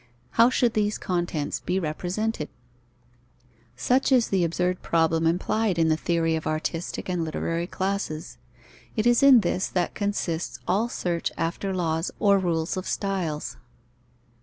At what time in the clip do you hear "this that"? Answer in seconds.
9.41-9.93